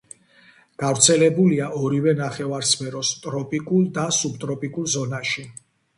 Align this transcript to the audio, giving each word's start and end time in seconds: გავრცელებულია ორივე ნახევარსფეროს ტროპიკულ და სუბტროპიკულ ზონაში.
გავრცელებულია 0.83 1.67
ორივე 1.83 2.15
ნახევარსფეროს 2.21 3.11
ტროპიკულ 3.27 3.87
და 3.99 4.07
სუბტროპიკულ 4.21 4.93
ზონაში. 4.99 5.45